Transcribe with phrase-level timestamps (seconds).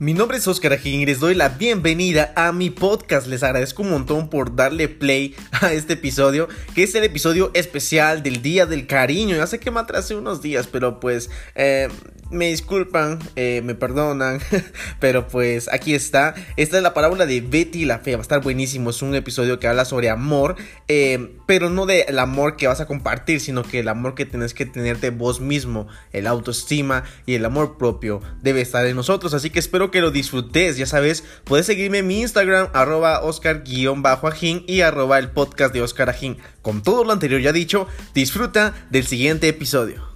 [0.00, 3.28] Mi nombre es Oscar Ajín y les doy la bienvenida a mi podcast.
[3.28, 8.24] Les agradezco un montón por darle play a este episodio, que es el episodio especial
[8.24, 9.36] del Día del Cariño.
[9.36, 11.88] Ya sé que me atrasé unos días, pero pues eh,
[12.34, 14.40] me disculpan, eh, me perdonan,
[15.00, 16.34] pero pues aquí está.
[16.56, 18.16] Esta es la parábola de Betty la Fea.
[18.16, 18.90] Va a estar buenísimo.
[18.90, 20.56] Es un episodio que habla sobre amor,
[20.88, 24.54] eh, pero no del amor que vas a compartir, sino que el amor que tienes
[24.54, 29.34] que tener de vos mismo, el autoestima y el amor propio debe estar en nosotros.
[29.34, 30.76] Así que espero que lo disfrutes.
[30.76, 36.10] Ya sabes, puedes seguirme en mi Instagram, arroba Oscar-Ajín y arroba el podcast de Oscar
[36.10, 36.38] Ajín.
[36.62, 40.13] Con todo lo anterior ya dicho, disfruta del siguiente episodio.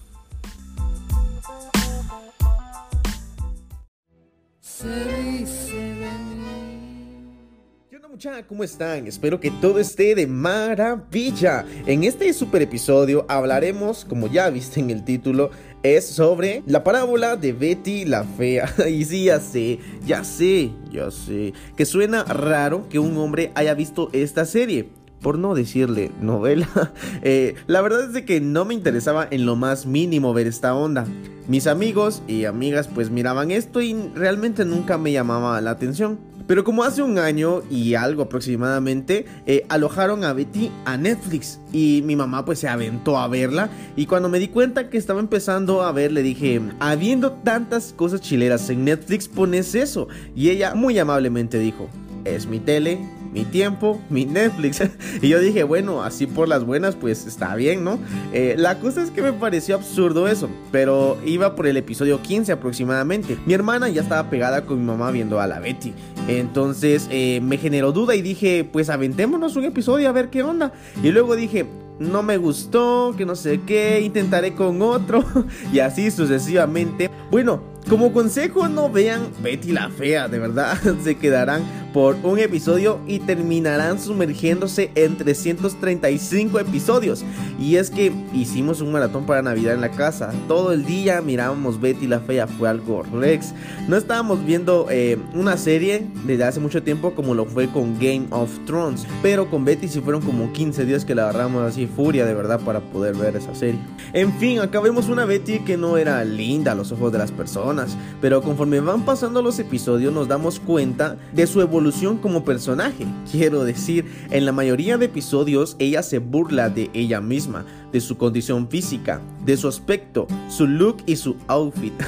[8.19, 8.49] ¿Qué onda muchachos?
[8.49, 9.07] ¿Cómo están?
[9.07, 11.65] Espero que todo esté de maravilla.
[11.87, 15.51] En este super episodio hablaremos, como ya viste en el título,
[15.83, 18.73] es sobre la parábola de Betty la Fea.
[18.89, 23.75] Y sí, ya sé, ya sé, ya sé, que suena raro que un hombre haya
[23.75, 24.89] visto esta serie
[25.21, 26.69] por no decirle novela,
[27.23, 30.75] eh, la verdad es de que no me interesaba en lo más mínimo ver esta
[30.75, 31.07] onda.
[31.47, 36.19] Mis amigos y amigas pues miraban esto y realmente nunca me llamaba la atención.
[36.49, 42.03] Pero como hace un año y algo aproximadamente, eh, alojaron a Betty a Netflix y
[42.07, 45.83] mi mamá pues se aventó a verla y cuando me di cuenta que estaba empezando
[45.83, 50.99] a ver le dije, habiendo tantas cosas chileras en Netflix pones eso y ella muy
[50.99, 51.91] amablemente dijo,
[52.25, 52.99] es mi tele,
[53.33, 54.83] mi tiempo, mi Netflix.
[55.23, 57.99] y yo dije, bueno, así por las buenas, pues está bien, ¿no?
[58.33, 62.53] Eh, la cosa es que me pareció absurdo eso, pero iba por el episodio 15
[62.53, 63.39] aproximadamente.
[63.47, 65.93] Mi hermana ya estaba pegada con mi mamá viendo a la Betty.
[66.29, 70.73] Entonces eh, me generó duda y dije, pues aventémonos un episodio a ver qué onda.
[71.03, 71.67] Y luego dije,
[71.99, 75.25] no me gustó, que no sé qué, intentaré con otro
[75.73, 77.11] y así sucesivamente.
[77.31, 81.63] Bueno, como consejo no vean Betty la Fea, de verdad, se quedarán
[81.99, 87.25] por un episodio y terminarán sumergiéndose en 335 episodios.
[87.59, 91.81] Y es que hicimos un maratón para Navidad en la casa, todo el día mirábamos
[91.81, 93.53] Betty la Fea, fue algo Rex.
[93.89, 98.27] No estábamos viendo eh, una serie desde hace mucho tiempo como lo fue con Game
[98.31, 102.25] of Thrones, pero con Betty sí fueron como 15 días que la agarramos así furia
[102.25, 103.81] de verdad para poder ver esa serie.
[104.13, 107.33] En fin, acá vemos una Betty que no era linda a los ojos de las
[107.33, 111.88] personas, pero conforme van pasando los episodios nos damos cuenta de su evolución
[112.19, 113.07] como personaje.
[113.31, 118.17] Quiero decir, en la mayoría de episodios ella se burla de ella misma, de su
[118.17, 121.93] condición física, de su aspecto, su look y su outfit.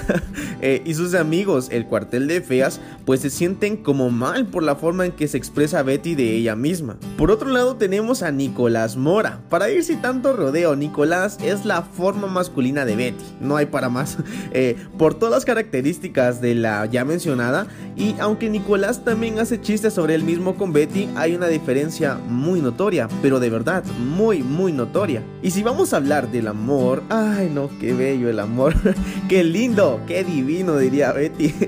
[0.62, 4.76] Eh, y sus amigos, el cuartel de feas, pues se sienten como mal por la
[4.76, 6.98] forma en que se expresa Betty de ella misma.
[7.16, 9.40] Por otro lado tenemos a Nicolás Mora.
[9.48, 13.88] Para ir sin tanto rodeo, Nicolás es la forma masculina de Betty, no hay para
[13.88, 14.18] más.
[14.52, 19.94] Eh, por todas las características de la ya mencionada, y aunque Nicolás también hace chistes
[19.94, 24.72] sobre él mismo con Betty, hay una diferencia muy notoria, pero de verdad, muy, muy
[24.72, 25.22] notoria.
[25.42, 28.74] Y si a hablar del amor, ay no, qué bello el amor,
[29.28, 31.54] qué lindo, qué divino diría Betty.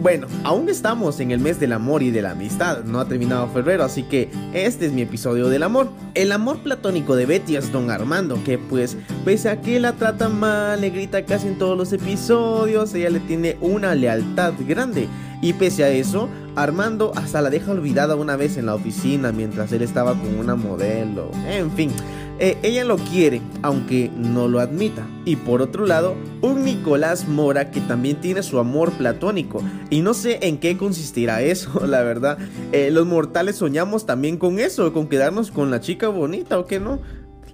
[0.00, 3.48] Bueno, aún estamos en el mes del amor y de la amistad, no ha terminado
[3.48, 5.88] febrero, así que este es mi episodio del amor.
[6.14, 10.28] El amor platónico de Betty es Don Armando, que pues pese a que la trata
[10.28, 15.08] mal, le grita casi en todos los episodios, ella le tiene una lealtad grande.
[15.42, 19.72] Y pese a eso, Armando hasta la deja olvidada una vez en la oficina mientras
[19.72, 21.30] él estaba con una modelo.
[21.48, 21.90] En fin,
[22.38, 25.06] eh, ella lo quiere, aunque no lo admita.
[25.24, 29.62] Y por otro lado, un Nicolás Mora que también tiene su amor platónico.
[29.90, 32.38] Y no sé en qué consistirá eso, la verdad.
[32.72, 36.80] Eh, los mortales soñamos también con eso, con quedarnos con la chica bonita o qué
[36.80, 37.00] no.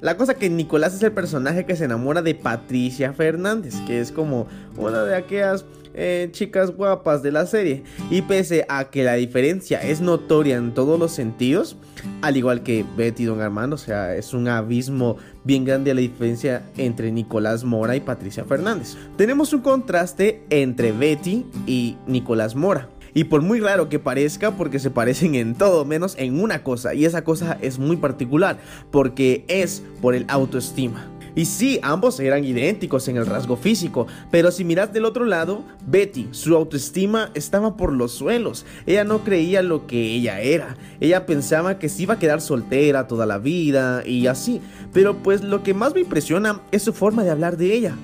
[0.00, 4.12] La cosa que Nicolás es el personaje que se enamora de Patricia Fernández, que es
[4.12, 4.46] como
[4.76, 7.82] una de aquellas eh, chicas guapas de la serie.
[8.10, 11.76] Y pese a que la diferencia es notoria en todos los sentidos,
[12.22, 16.00] al igual que Betty y Don Armando, o sea, es un abismo bien grande la
[16.00, 18.96] diferencia entre Nicolás Mora y Patricia Fernández.
[19.16, 22.88] Tenemos un contraste entre Betty y Nicolás Mora.
[23.16, 26.94] Y por muy raro que parezca, porque se parecen en todo menos en una cosa.
[26.94, 28.58] Y esa cosa es muy particular,
[28.90, 31.08] porque es por el autoestima.
[31.36, 35.62] Y sí, ambos eran idénticos en el rasgo físico, pero si miras del otro lado,
[35.86, 38.64] Betty, su autoestima estaba por los suelos.
[38.86, 40.76] Ella no creía lo que ella era.
[41.00, 44.60] Ella pensaba que se iba a quedar soltera toda la vida y así.
[44.92, 47.96] Pero pues lo que más me impresiona es su forma de hablar de ella.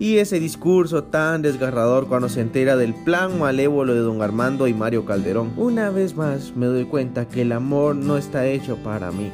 [0.00, 4.74] Y ese discurso tan desgarrador cuando se entera del plan malévolo de don Armando y
[4.74, 5.52] Mario Calderón.
[5.56, 9.30] Una vez más me doy cuenta que el amor no está hecho para mí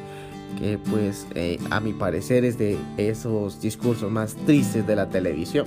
[0.59, 5.67] que pues eh, a mi parecer es de esos discursos más tristes de la televisión.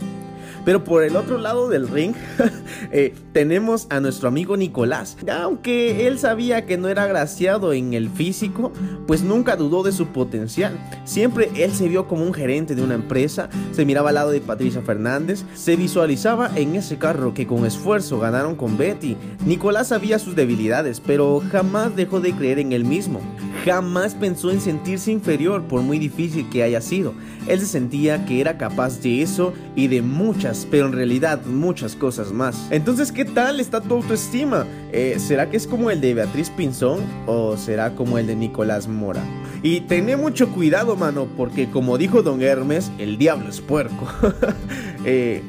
[0.65, 2.13] Pero por el otro lado del ring
[2.91, 5.17] eh, tenemos a nuestro amigo Nicolás.
[5.31, 8.71] Aunque él sabía que no era agraciado en el físico,
[9.07, 10.77] pues nunca dudó de su potencial.
[11.05, 14.41] Siempre él se vio como un gerente de una empresa, se miraba al lado de
[14.41, 19.17] Patricia Fernández, se visualizaba en ese carro que con esfuerzo ganaron con Betty.
[19.45, 23.19] Nicolás sabía sus debilidades, pero jamás dejó de creer en él mismo.
[23.63, 27.13] Jamás pensó en sentirse inferior por muy difícil que haya sido.
[27.47, 31.95] Él se sentía que era capaz de eso y de muchas, pero en realidad muchas
[31.95, 32.67] cosas más.
[32.71, 34.65] Entonces, ¿qué tal está tu autoestima?
[34.91, 38.87] Eh, ¿Será que es como el de Beatriz Pinzón o será como el de Nicolás
[38.87, 39.23] Mora?
[39.61, 44.07] Y tené mucho cuidado, mano, porque como dijo don Hermes, el diablo es puerco.
[45.05, 45.41] eh,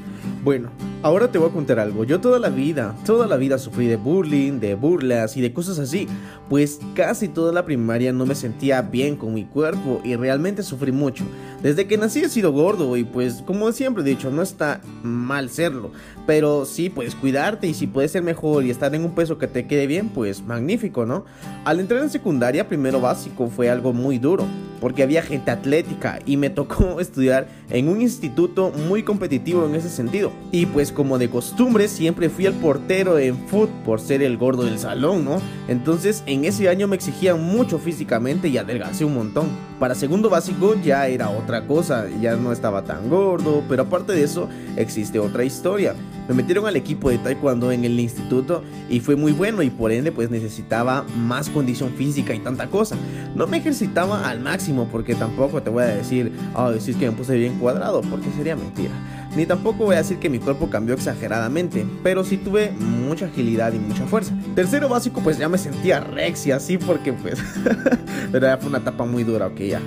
[0.45, 0.71] bueno,
[1.05, 2.05] ahora te voy a contar algo.
[2.05, 5.79] Yo toda la vida, toda la vida sufrí de bullying, de burlas y de cosas
[5.79, 6.09] así.
[6.49, 10.93] Pues casi toda la primaria no me sentía bien con mi cuerpo y realmente sufrí
[10.93, 11.25] mucho.
[11.63, 15.51] Desde que nací he sido gordo y pues como siempre he dicho, no está mal
[15.51, 15.91] serlo.
[16.27, 19.47] Pero sí, puedes cuidarte y si puedes ser mejor y estar en un peso que
[19.47, 21.27] te quede bien, pues magnífico, ¿no?
[21.67, 24.47] Al entrar en secundaria, primero básico fue algo muy duro,
[24.85, 29.89] porque había gente atlética y me tocó estudiar en un instituto muy competitivo en ese
[29.89, 30.31] sentido.
[30.53, 34.65] Y pues como de costumbre, siempre fui el portero en foot por ser el gordo
[34.65, 35.41] del salón, ¿no?
[35.69, 39.47] Entonces en ese año me exigían mucho físicamente y adelgacé un montón.
[39.81, 44.23] Para segundo básico ya era otra cosa, ya no estaba tan gordo, pero aparte de
[44.23, 45.95] eso existe otra historia.
[46.29, 49.93] Me metieron al equipo de taekwondo en el instituto y fue muy bueno y por
[49.93, 52.97] ende pues necesitaba más condición física y tanta cosa.
[53.35, 57.11] No me ejercitaba al máximo porque tampoco te voy a decir, ay, si es que
[57.11, 58.91] me puse bien cuadrado, porque sería mentira.
[59.37, 63.73] Ni tampoco voy a decir que mi cuerpo cambió exageradamente, pero sí tuve mucha agilidad
[63.73, 64.37] y mucha fuerza.
[64.55, 67.43] Tercero básico, pues ya me sentía rex y así porque pues...
[68.33, 69.81] pero ya fue una etapa muy dura, ok ya.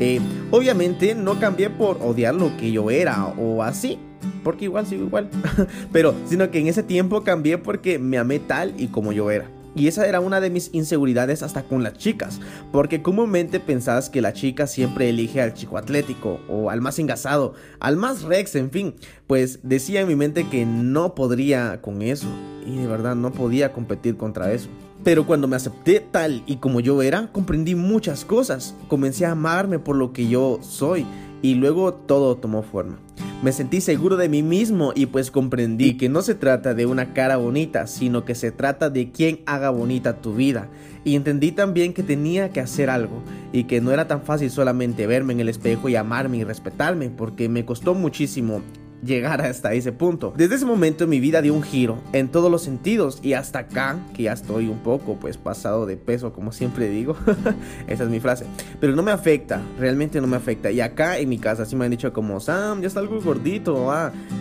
[0.00, 0.20] Eh,
[0.50, 3.98] obviamente no cambié por odiar lo que yo era o así,
[4.42, 5.28] porque igual sigo igual.
[5.92, 9.46] pero, sino que en ese tiempo cambié porque me amé tal y como yo era.
[9.76, 12.40] Y esa era una de mis inseguridades hasta con las chicas,
[12.72, 17.54] porque comúnmente pensás que la chica siempre elige al chico atlético o al más engasado,
[17.80, 18.94] al más rex, en fin.
[19.26, 22.28] Pues decía en mi mente que no podría con eso
[22.66, 24.68] y de verdad no podía competir contra eso.
[25.02, 28.74] Pero cuando me acepté tal y como yo era, comprendí muchas cosas.
[28.88, 31.06] Comencé a amarme por lo que yo soy
[31.42, 32.98] y luego todo tomó forma.
[33.44, 37.12] Me sentí seguro de mí mismo y pues comprendí que no se trata de una
[37.12, 40.68] cara bonita, sino que se trata de quien haga bonita tu vida.
[41.04, 45.06] Y entendí también que tenía que hacer algo y que no era tan fácil solamente
[45.06, 48.62] verme en el espejo y amarme y respetarme, porque me costó muchísimo
[49.04, 50.32] llegar hasta ese punto.
[50.36, 53.96] Desde ese momento mi vida dio un giro en todos los sentidos y hasta acá,
[54.14, 57.16] que ya estoy un poco pues pasado de peso como siempre digo,
[57.86, 58.46] esa es mi frase,
[58.80, 61.84] pero no me afecta, realmente no me afecta y acá en mi casa sí me
[61.84, 63.92] han dicho como Sam, ya está algo gordito,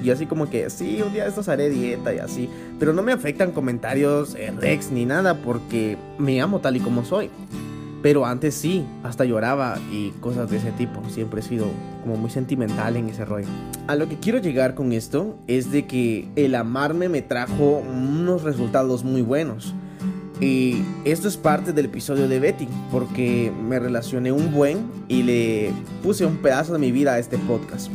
[0.04, 2.50] y así como que sí, un día de haré dieta y así,
[2.80, 7.04] pero no me afectan comentarios eh, rex ni nada porque me amo tal y como
[7.04, 7.30] soy.
[8.02, 11.02] Pero antes sí, hasta lloraba y cosas de ese tipo.
[11.10, 11.68] Siempre he sido
[12.04, 13.48] como muy sentimental en ese rollo.
[13.88, 18.44] A lo que quiero llegar con esto es de que el amarme me trajo unos
[18.44, 19.74] resultados muy buenos.
[20.40, 25.72] Y esto es parte del episodio de Betty, porque me relacioné un buen y le
[26.02, 27.90] puse un pedazo de mi vida a este podcast.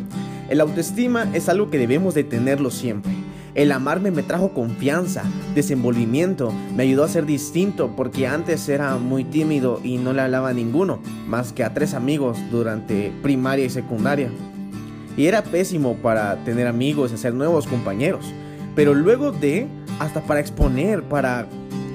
[0.49, 3.13] El autoestima es algo que debemos de tenerlo siempre.
[3.59, 9.25] El amarme me trajo confianza, desenvolvimiento, me ayudó a ser distinto porque antes era muy
[9.25, 13.71] tímido y no le hablaba a ninguno, más que a tres amigos durante primaria y
[13.71, 14.31] secundaria.
[15.17, 18.33] Y era pésimo para tener amigos y hacer nuevos compañeros.
[18.77, 19.67] Pero luego de,
[19.99, 21.49] hasta para exponer, para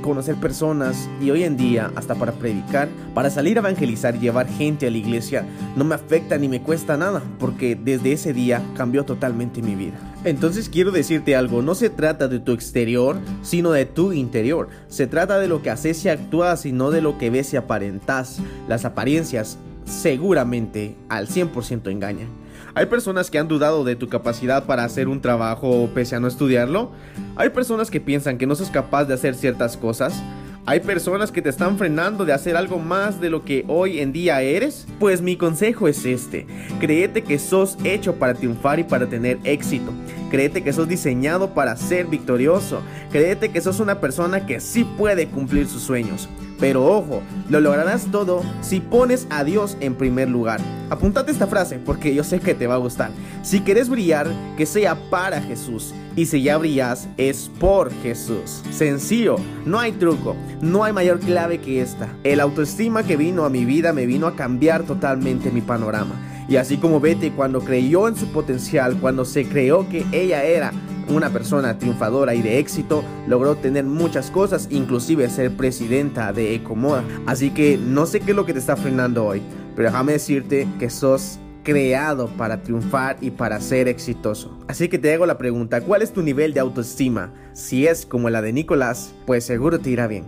[0.03, 4.47] conocer personas y hoy en día hasta para predicar, para salir a evangelizar y llevar
[4.47, 8.61] gente a la iglesia, no me afecta ni me cuesta nada, porque desde ese día
[8.77, 9.95] cambió totalmente mi vida.
[10.23, 14.69] Entonces quiero decirte algo, no se trata de tu exterior, sino de tu interior.
[14.87, 17.57] Se trata de lo que haces y actúas y no de lo que ves y
[17.57, 18.37] aparentas.
[18.67, 22.42] Las apariencias seguramente al 100% engañan.
[22.75, 26.27] Hay personas que han dudado de tu capacidad para hacer un trabajo pese a no
[26.27, 26.91] estudiarlo.
[27.35, 30.23] Hay personas que piensan que no sos capaz de hacer ciertas cosas.
[30.65, 34.11] ¿Hay personas que te están frenando de hacer algo más de lo que hoy en
[34.11, 34.87] día eres?
[34.97, 36.47] Pues mi consejo es este.
[36.79, 39.91] Créete que sos hecho para triunfar y para tener éxito.
[40.33, 42.81] Créete que sos diseñado para ser victorioso.
[43.11, 46.27] Créete que sos una persona que sí puede cumplir sus sueños.
[46.59, 47.21] Pero ojo,
[47.51, 50.59] lo lograrás todo si pones a Dios en primer lugar.
[50.89, 53.11] Apuntate esta frase porque yo sé que te va a gustar.
[53.43, 55.93] Si quieres brillar, que sea para Jesús.
[56.15, 58.63] Y si ya brillas, es por Jesús.
[58.71, 59.35] Sencillo,
[59.67, 62.09] no hay truco, no hay mayor clave que esta.
[62.23, 66.32] El autoestima que vino a mi vida me vino a cambiar totalmente mi panorama.
[66.47, 70.71] Y así como Betty cuando creyó en su potencial, cuando se creó que ella era
[71.09, 77.03] una persona triunfadora y de éxito, logró tener muchas cosas, inclusive ser presidenta de Ecomoda.
[77.25, 79.41] Así que no sé qué es lo que te está frenando hoy,
[79.75, 84.57] pero déjame decirte que sos creado para triunfar y para ser exitoso.
[84.67, 87.33] Así que te hago la pregunta, ¿cuál es tu nivel de autoestima?
[87.53, 90.25] Si es como la de Nicolás, pues seguro te irá bien.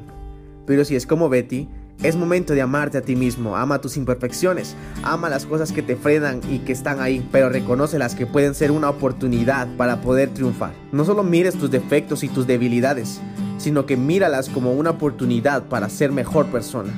[0.65, 1.69] Pero si es como Betty,
[2.03, 5.95] es momento de amarte a ti mismo, ama tus imperfecciones, ama las cosas que te
[5.95, 10.29] frenan y que están ahí, pero reconoce las que pueden ser una oportunidad para poder
[10.29, 10.73] triunfar.
[10.91, 13.21] No solo mires tus defectos y tus debilidades,
[13.57, 16.93] sino que míralas como una oportunidad para ser mejor persona.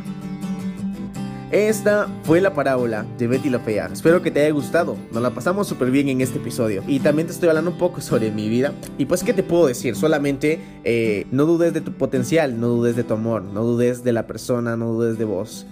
[1.51, 3.89] Esta fue la parábola de Betty la Fea.
[3.93, 4.97] Espero que te haya gustado.
[5.13, 6.83] Nos la pasamos súper bien en este episodio.
[6.87, 8.73] Y también te estoy hablando un poco sobre mi vida.
[8.97, 9.95] Y pues, ¿qué te puedo decir?
[9.95, 14.11] Solamente eh, no dudes de tu potencial, no dudes de tu amor, no dudes de
[14.11, 15.65] la persona, no dudes de vos.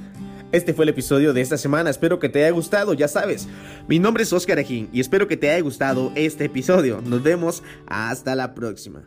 [0.53, 3.49] Este fue el episodio de esta semana, espero que te haya gustado, ya sabes.
[3.89, 7.01] Mi nombre es Oscar Ajín y espero que te haya gustado este episodio.
[7.01, 9.03] Nos vemos hasta la próxima.